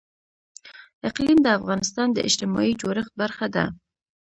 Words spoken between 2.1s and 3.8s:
د اجتماعي جوړښت برخه ده.